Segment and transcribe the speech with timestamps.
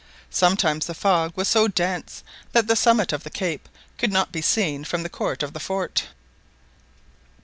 [0.31, 3.69] Sometimes the fog was so dense that the summit of the cape
[3.99, 6.07] could not be seen from the court of the fort.